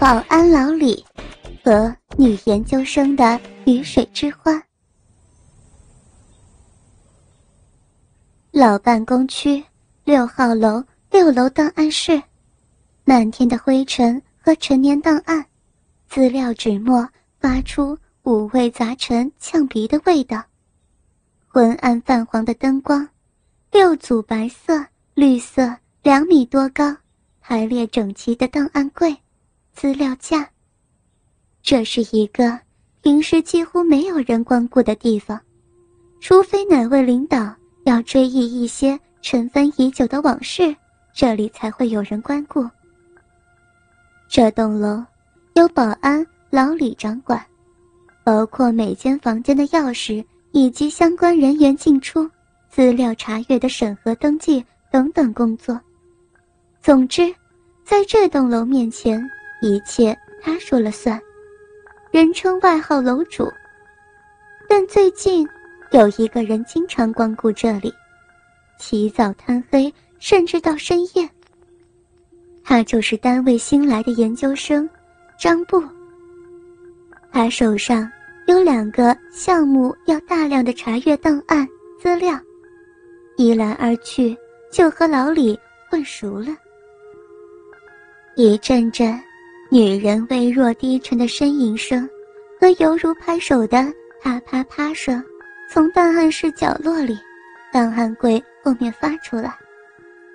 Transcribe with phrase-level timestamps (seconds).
[0.00, 1.04] 保安老李
[1.62, 4.58] 和女研究生的雨水之欢。
[8.50, 9.62] 老办公区
[10.04, 12.18] 六号楼六楼档案室，
[13.04, 15.44] 漫天的灰尘和陈年档案、
[16.08, 17.06] 资料纸墨
[17.38, 20.42] 发出五味杂陈、呛鼻的味道。
[21.46, 23.06] 昏暗泛黄的灯光，
[23.70, 24.82] 六组白色、
[25.12, 26.96] 绿色两米多高、
[27.42, 29.14] 排列整齐的档案柜。
[29.80, 30.46] 资料架。
[31.62, 32.60] 这是一个
[33.00, 35.40] 平时几乎没有人光顾的地方，
[36.20, 40.76] 除非哪位领导要追忆一些尘封已久的往事，
[41.14, 42.68] 这里才会有人光顾。
[44.28, 45.02] 这栋楼
[45.54, 47.42] 由保安老李掌管，
[48.22, 50.22] 包括每间房间的钥匙
[50.52, 52.30] 以及相关人员进出、
[52.68, 55.80] 资料查阅的审核登记等等工作。
[56.82, 57.34] 总之，
[57.82, 59.26] 在这栋楼面前。
[59.60, 61.20] 一切他说了算，
[62.10, 63.50] 人称外号楼主。
[64.68, 65.46] 但最近
[65.90, 67.92] 有一个人经常光顾这里，
[68.78, 71.28] 起早贪黑，甚至到深夜。
[72.64, 74.88] 他就是单位新来的研究生
[75.38, 75.82] 张布。
[77.32, 78.10] 他手上
[78.46, 81.68] 有两个项目要大量的查阅档案
[82.00, 82.38] 资料，
[83.36, 84.36] 一来二去
[84.72, 85.58] 就和老李
[85.90, 86.56] 混熟了。
[88.36, 89.20] 一阵阵。
[89.72, 92.08] 女人微弱低沉的呻吟声，
[92.60, 93.86] 和犹如拍手的
[94.20, 95.22] 啪啪啪声，
[95.70, 97.16] 从档案室角落里、
[97.72, 99.56] 档案柜后面发出来。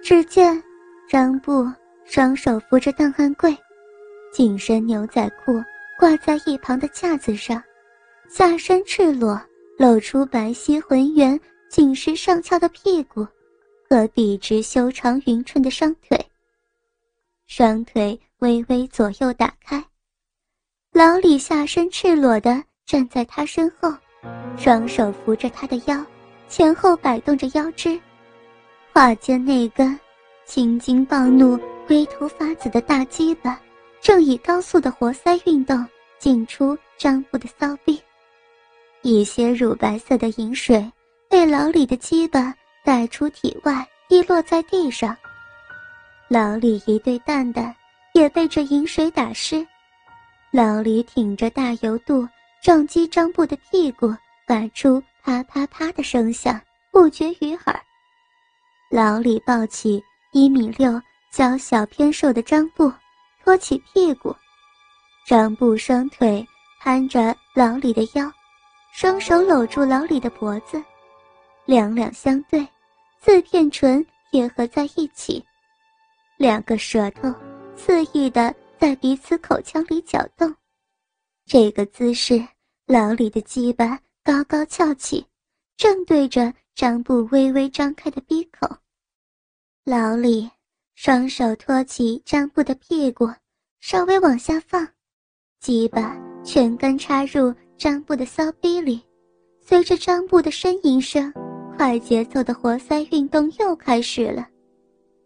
[0.00, 0.62] 只见
[1.08, 1.68] 张布
[2.04, 3.56] 双手扶着档案柜，
[4.32, 5.60] 紧身牛仔裤
[5.98, 7.60] 挂在一旁的架子上，
[8.28, 9.40] 下身赤裸，
[9.76, 11.38] 露出白皙浑圆、
[11.68, 13.26] 紧实上翘的屁股，
[13.90, 16.16] 和笔直修长匀称的双腿。
[17.48, 18.16] 双腿。
[18.40, 19.82] 微微左右打开，
[20.92, 23.90] 老李下身赤裸的站在他身后，
[24.58, 26.04] 双手扶着他的腰，
[26.46, 27.98] 前后摆动着腰肢，
[28.92, 29.98] 胯间那根
[30.44, 33.58] 青筋暴怒、龟头发紫的大鸡巴，
[34.02, 35.86] 正以高速的活塞运动
[36.18, 37.98] 进出张布的骚逼，
[39.00, 40.92] 一些乳白色的饮水
[41.30, 45.16] 被老李的鸡巴带出体外，滴落在地上。
[46.28, 47.74] 老李一对蛋蛋。
[48.16, 49.66] 也被这饮水打湿，
[50.50, 52.26] 老李挺着大油肚
[52.62, 54.10] 撞击张布的屁股，
[54.46, 56.58] 发出啪啪啪的声响，
[56.90, 57.78] 不绝于耳。
[58.90, 60.98] 老李抱起一米六、
[61.30, 62.90] 娇小偏瘦的张布，
[63.44, 64.34] 托起屁股，
[65.26, 66.42] 张布双腿
[66.80, 68.32] 攀着老李的腰，
[68.94, 70.82] 双手搂住老李的脖子，
[71.66, 72.66] 两两相对，
[73.20, 75.44] 四片唇贴合在一起，
[76.38, 77.30] 两个舌头。
[77.76, 80.52] 肆意的在彼此口腔里搅动，
[81.44, 82.42] 这个姿势，
[82.86, 85.24] 老李的鸡巴高高翘起，
[85.76, 88.68] 正对着张布微微张开的鼻口。
[89.84, 90.50] 老李
[90.94, 93.28] 双手托起张布的屁股，
[93.80, 94.88] 稍微往下放，
[95.60, 99.00] 鸡巴全根插入张布的骚逼里。
[99.60, 101.32] 随着张布的呻吟声，
[101.76, 104.48] 快节奏的活塞运动又开始了。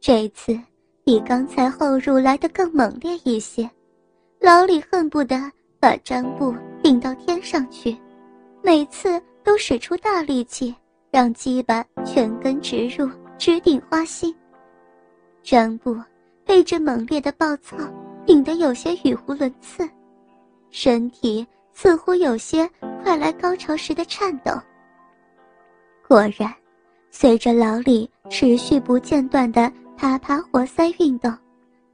[0.00, 0.58] 这次。
[1.04, 3.68] 比刚才后入来的更猛烈一些，
[4.40, 5.36] 老李恨不得
[5.80, 7.96] 把张布顶到天上去，
[8.62, 10.72] 每次都使出大力气，
[11.10, 14.32] 让鸡巴全根直入，直顶花心。
[15.42, 15.96] 张布
[16.44, 17.76] 被这猛烈的暴躁
[18.24, 19.88] 顶得有些语无伦次，
[20.70, 22.70] 身体似乎有些
[23.02, 24.52] 快来高潮时的颤抖。
[26.06, 26.54] 果然，
[27.10, 29.70] 随着老李持续不间断的。
[29.96, 31.32] 啪啪活塞运动，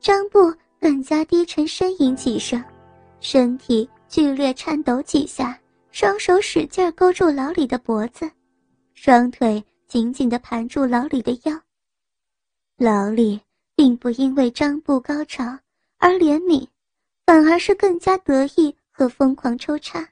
[0.00, 2.62] 张布更加低沉呻吟几声，
[3.20, 5.58] 身体剧烈颤抖几下，
[5.90, 8.30] 双手使劲勾住老李的脖子，
[8.94, 11.60] 双腿紧紧地盘住老李的腰。
[12.78, 13.40] 老李
[13.74, 15.44] 并不因为张布高潮
[15.98, 16.66] 而怜悯，
[17.26, 20.08] 反而是更加得意和疯狂抽插，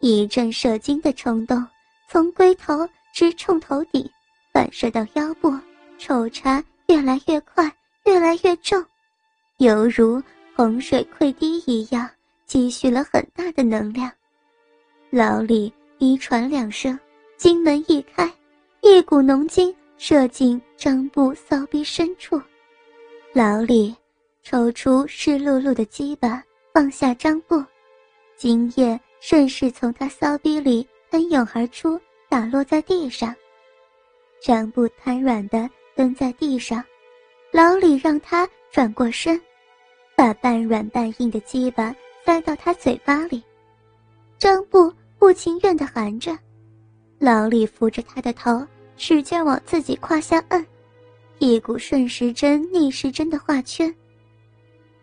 [0.00, 1.66] 一阵射精的冲动
[2.08, 4.08] 从龟头直冲头顶，
[4.52, 5.52] 反射到腰部，
[5.98, 6.62] 抽插。
[6.94, 7.68] 越来越快，
[8.04, 8.80] 越来越重，
[9.56, 10.22] 犹如
[10.54, 12.08] 洪水溃堤一样，
[12.46, 14.08] 积蓄了很大的能量。
[15.10, 16.96] 老李低喘两声，
[17.36, 18.32] 金门一开，
[18.80, 22.40] 一股浓精射进张布骚逼深处。
[23.32, 23.92] 老李
[24.44, 26.40] 抽出湿漉漉的鸡巴，
[26.72, 27.60] 放下张布，
[28.36, 33.34] 精液顺势从他骚逼里喷涌而出，打落在地上。
[34.40, 35.68] 张布瘫软的。
[35.96, 36.84] 蹲在地上，
[37.52, 39.40] 老李让他转过身，
[40.16, 41.94] 把半软半硬的鸡巴
[42.24, 43.42] 塞到他嘴巴里。
[44.38, 46.36] 张布不情愿地含着，
[47.18, 50.66] 老李扶着他的头，使劲往自己胯下摁，
[51.38, 53.94] 一股顺时针逆时针的画圈。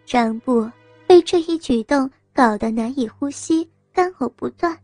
[0.05, 0.69] 张布
[1.07, 4.77] 被这一举动搞得难以呼吸，干呕不断，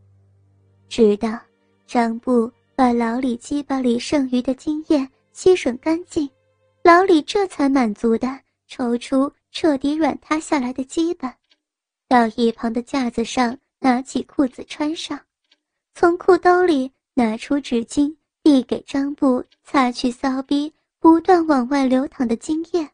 [0.88, 1.38] 直到
[1.86, 5.06] 张布把老李鸡巴里剩余的精液
[5.38, 6.28] 吸吮干净，
[6.82, 11.32] 老李这才满足地抽出彻底软塌下来的鸡巴，
[12.08, 13.56] 到一旁的架子上。
[13.80, 15.20] 拿起裤子穿上，
[15.94, 18.12] 从裤兜里拿出纸巾，
[18.42, 22.90] 递给张布擦去骚逼不断往外流淌的精液。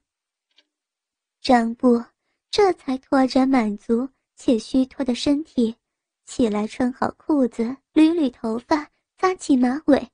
[1.41, 2.05] 张布
[2.51, 4.07] 这才拖着满足
[4.37, 5.75] 且虚脱的身体
[6.27, 7.65] 起来，穿好裤子，
[7.95, 10.07] 捋捋头发，扎起马尾，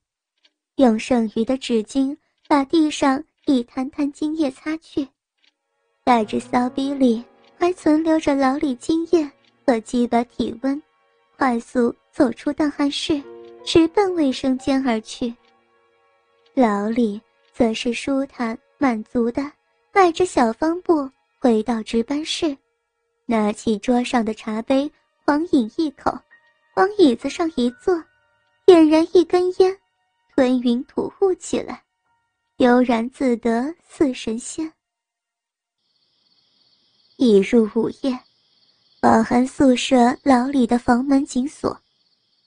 [0.76, 2.16] 用剩余的纸巾
[2.50, 5.06] 把地上一滩滩精液擦去，
[6.02, 7.24] 带着骚逼里
[7.56, 9.30] 还存留着老李精液。
[9.64, 10.82] 和鸡巴体温，
[11.38, 13.22] 快速走出档案室，
[13.62, 15.32] 直奔卫生间而去。
[16.54, 17.20] 老李
[17.52, 19.48] 则是舒坦满足的，
[19.92, 21.08] 迈着小方步
[21.38, 22.56] 回到值班室，
[23.26, 24.90] 拿起桌上的茶杯，
[25.24, 26.18] 狂饮一口，
[26.74, 27.94] 往椅子上一坐，
[28.66, 29.78] 点燃一根烟，
[30.34, 31.80] 吞云吐雾起来，
[32.60, 34.70] 悠然自得似神仙。
[37.16, 38.18] 已入午夜。
[39.00, 41.80] 饱含宿舍老李的房门紧锁，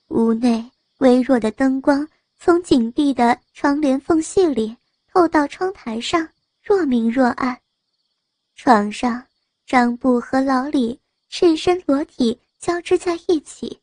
[0.09, 0.69] 屋内
[0.99, 2.07] 微弱的灯光
[2.37, 4.77] 从紧闭的窗帘缝隙里
[5.11, 6.29] 透到窗台上，
[6.61, 7.59] 若明若暗。
[8.53, 9.25] 床上，
[9.65, 13.79] 张布和老李赤身裸体交织在一起，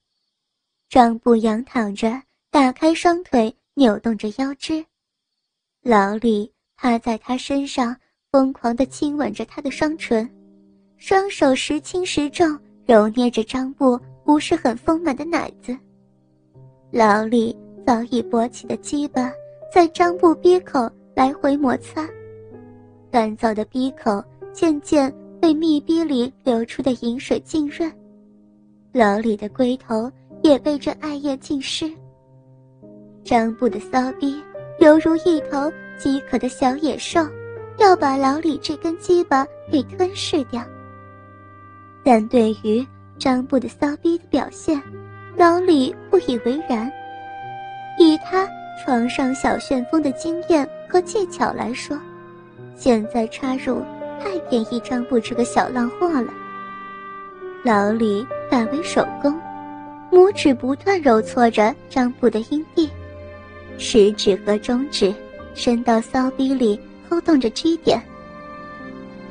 [0.88, 4.86] 张布仰躺着，打开双腿，扭动着腰肢，
[5.82, 7.96] 老李趴在他身上，
[8.30, 10.28] 疯狂地亲吻着他的双唇。
[10.98, 12.46] 双手时轻时重，
[12.84, 15.74] 揉捏着张布不是很丰满的奶子。
[16.90, 17.56] 老李
[17.86, 19.32] 早已勃起的鸡巴
[19.72, 22.06] 在张布鼻口来回摩擦，
[23.10, 24.22] 干燥的鼻口
[24.52, 25.10] 渐渐
[25.40, 27.90] 被密闭里流出的饮水浸润，
[28.92, 30.12] 老李的龟头
[30.42, 31.90] 也被这艾叶浸湿。
[33.24, 34.42] 张布的骚逼
[34.80, 37.20] 犹如一头饥渴的小野兽，
[37.76, 40.62] 要把老李这根鸡巴给吞噬掉。
[42.02, 42.84] 但对于
[43.18, 44.82] 张布的骚逼的表现，
[45.36, 46.90] 老李不以为然。
[47.98, 48.48] 以他
[48.82, 51.98] 床上小旋风的经验和技巧来说，
[52.74, 53.82] 现在插入
[54.18, 56.32] 太便宜张布这个小浪货了。
[57.62, 59.38] 老李改为手工，
[60.10, 62.88] 拇指不断揉搓着张布的阴蒂，
[63.80, 65.12] 食指和中指
[65.54, 66.78] 伸到骚逼里
[67.08, 68.00] 抠动着 G 点，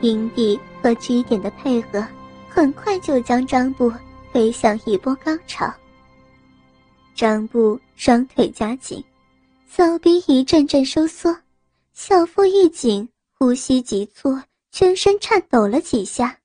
[0.01, 2.06] 阴蒂和 G 点的配合。
[2.51, 3.94] 很快就将张布
[4.34, 5.72] 推向一波高潮。
[7.13, 9.01] 张布双腿夹紧，
[9.68, 11.34] 骚逼一阵阵收缩，
[11.94, 13.07] 小腹一紧，
[13.38, 14.36] 呼吸急促，
[14.72, 16.36] 全身颤抖了几下，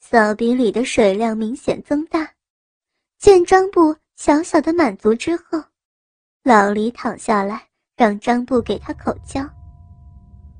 [0.00, 2.28] 骚逼里的水量明显增大。
[3.18, 5.62] 见张布小小的满足之后，
[6.42, 7.62] 老李躺下来，
[7.96, 9.48] 让张布给他口交。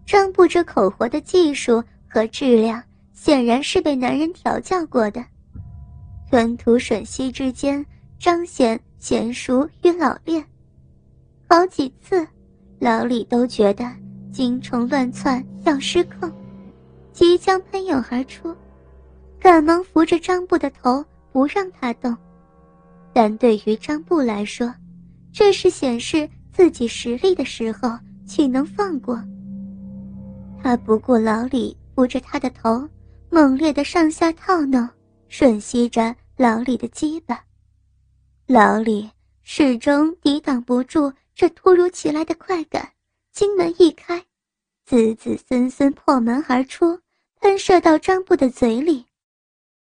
[0.07, 2.83] 张布这口活的技术和质量。
[3.13, 5.23] 显然是被男人调教过的，
[6.31, 7.85] 吞吐吮吸之间
[8.19, 10.43] 彰显娴熟与老练。
[11.47, 12.27] 好几次，
[12.79, 13.85] 老李都觉得
[14.33, 16.33] 精虫乱窜要失控，
[17.13, 18.57] 即将喷涌而出，
[19.39, 22.17] 赶忙扶着张布的头不让他动。
[23.13, 24.75] 但对于张布来说，
[25.33, 27.91] 这是显示自己实力的时候，
[28.27, 29.23] 岂能放过？
[30.63, 32.89] 他不顾老李扶着他的头。
[33.33, 34.89] 猛烈的上下套弄，
[35.31, 37.41] 吮吸着老李的鸡巴，
[38.49, 39.09] 老李
[39.45, 42.91] 始终抵挡不住这突如其来的快感，
[43.33, 44.21] 金门一开，
[44.85, 46.99] 子子孙孙破门而出，
[47.41, 49.07] 喷射到张布的嘴里。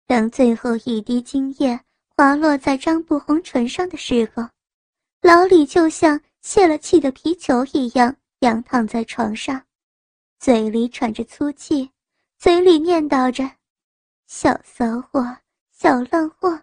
[0.07, 1.79] 当最后一滴精液
[2.15, 4.43] 滑落在张布红唇上的时候，
[5.21, 9.61] 老李就像泄了气的皮球一样仰躺在床上，
[10.39, 11.89] 嘴里喘着粗气。
[12.37, 13.49] 嘴里念叨着
[14.27, 15.25] “小骚货，
[15.71, 16.59] 小浪货”，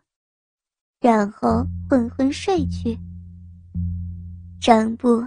[1.03, 2.97] 然后昏昏睡去。
[4.61, 5.27] 张布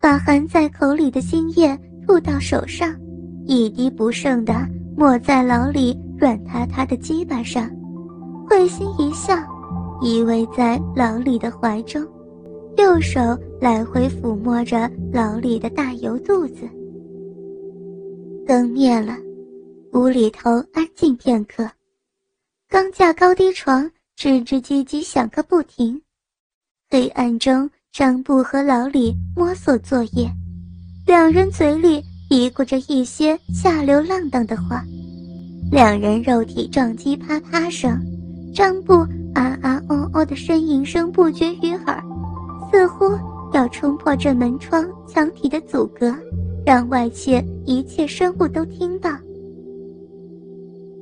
[0.00, 2.98] 把含在口里的精液吐到手上，
[3.44, 4.54] 一滴不剩的
[4.96, 7.70] 抹在老李软塌塌的鸡巴上，
[8.48, 9.36] 会心一笑，
[10.00, 12.02] 依偎在老李的怀中，
[12.76, 13.20] 右手
[13.60, 16.68] 来回抚摸着老李的大油肚子。
[18.46, 19.16] 灯灭了。
[19.92, 21.68] 屋里头安静片刻，
[22.66, 23.84] 钢架高低床
[24.16, 26.00] 吱吱唧唧响个不停。
[26.88, 30.30] 黑暗中，张布和老李摸索作业，
[31.06, 34.82] 两人嘴里嘀咕着一些下流浪荡的话，
[35.70, 38.00] 两人肉体撞击啪啪声，
[38.54, 38.94] 张布
[39.34, 42.02] 啊啊哦哦的呻吟声不绝于耳，
[42.72, 43.04] 似乎
[43.52, 46.10] 要冲破这门窗墙体的阻隔，
[46.64, 49.10] 让外界一切生物都听到。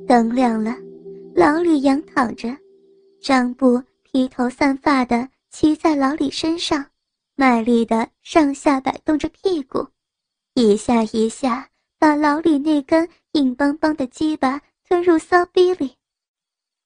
[0.05, 0.75] 灯亮了，
[1.33, 2.49] 老李仰躺着，
[3.21, 6.85] 张布披头散发的骑在老李身上，
[7.37, 9.87] 卖力的上下摆动着屁股，
[10.55, 14.59] 一下一下把老李那根硬邦邦的鸡巴
[14.89, 15.93] 吞入骚逼里。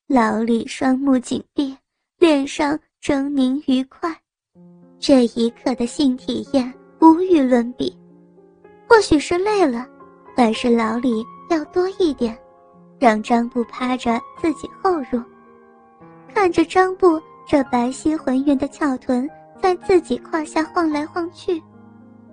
[0.08, 1.76] 老李双目紧闭，
[2.20, 4.16] 脸上狰狞愉快，
[5.08, 7.96] 这一刻的性体验无与伦比。
[8.90, 9.86] 或许是累了，
[10.36, 12.36] 还是老李要多一点。
[12.98, 15.22] 让张布趴着自己后入，
[16.34, 19.30] 看着张布这白皙浑圆的翘臀
[19.62, 21.62] 在自己胯下晃来晃去，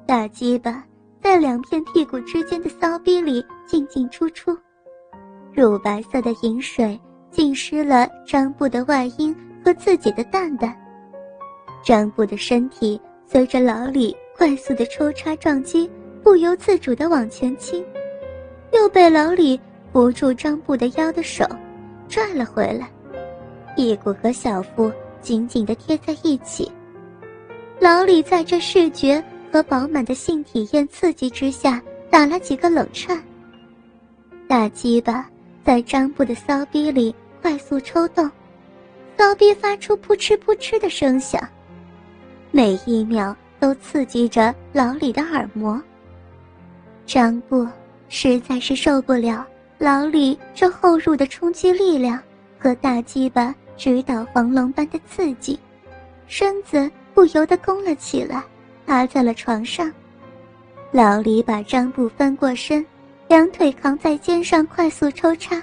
[0.07, 0.83] 大鸡巴
[1.21, 4.57] 在两片屁股之间的骚逼里进进出出，
[5.52, 6.99] 乳白色的饮水
[7.31, 10.75] 浸湿了张布的外阴和自己的蛋蛋，
[11.83, 15.91] 张布的身体随着老李快速的抽插撞击，
[16.23, 17.85] 不由自主地往前倾，
[18.73, 19.61] 又被老李。
[19.93, 21.45] 扶住张布的腰的手，
[22.09, 22.91] 拽了回来，
[23.77, 26.73] 屁股和小腹紧紧地贴在一起。
[27.79, 29.23] 老李在这视觉
[29.53, 33.23] 和饱满的性体验刺激之下，打了几个冷颤。
[34.49, 35.29] 大鸡巴
[35.62, 38.31] 在张布的骚逼里快速抽动，
[39.19, 41.47] 骚逼发出扑哧扑哧的声响，
[42.55, 45.81] 每一秒都刺激着老李的耳膜。
[47.07, 47.67] 张布
[48.09, 49.45] 实在是受不了。
[49.79, 52.17] 老李这后入的冲击力量
[52.57, 55.59] 和大鸡巴直捣黄龙般的刺激，
[56.29, 58.45] 身子不由得弓了起来，
[58.87, 59.91] 趴在了床上。
[60.93, 62.85] 老李把张布翻过身，
[63.27, 65.61] 两腿扛在肩上，快速抽插。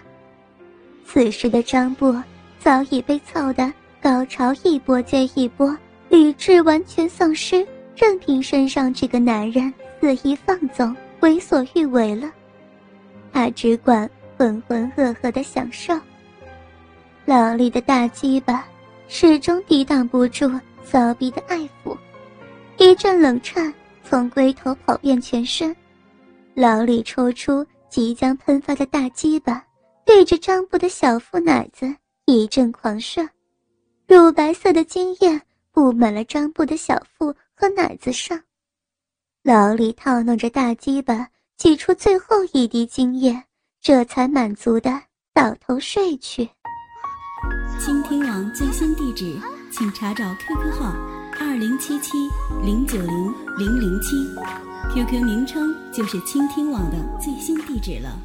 [1.06, 2.14] 此时的张布
[2.60, 5.74] 早已被操得高潮一波接一波，
[6.10, 12.32] 理智完全丧失，任凭身上这个男人肆意放纵、为所欲为了。
[13.32, 15.94] 他只管浑浑噩噩的享受。
[17.26, 18.66] 老李的大鸡巴
[19.08, 20.50] 始终抵挡不住
[20.84, 21.96] 骚逼的爱抚，
[22.78, 23.72] 一阵冷颤
[24.04, 25.76] 从龟头跑遍全身。
[26.56, 29.64] 老李抽出即将喷发的大鸡巴，
[30.06, 31.94] 对着张布的小腹奶子
[32.26, 33.22] 一阵狂射，
[34.08, 35.40] 乳白色的精液
[35.72, 38.42] 布满了张布的小腹和奶子上。
[39.44, 41.30] 老李套弄着大鸡巴。
[41.60, 43.44] 挤出最后一滴精液，
[43.82, 44.90] 这才满足的
[45.34, 46.50] 倒头睡去。
[47.78, 49.38] 倾听网最新地址，
[49.70, 50.96] 请查找 QQ 号
[51.38, 52.30] 二零七七
[52.64, 54.16] 零九零零零七
[54.94, 58.18] ，QQ 名称就是倾听网的最新地址了。